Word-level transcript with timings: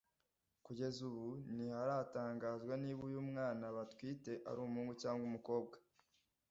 Kugeza 0.65 0.99
ubu 1.09 1.27
ntiharatangazwa 1.53 2.73
niba 2.83 3.01
uyu 3.09 3.21
mwana 3.29 3.65
batwite 3.75 4.31
ari 4.49 4.59
umuhungu 4.61 4.93
cyangwa 5.01 5.23
umukobwa 5.29 5.75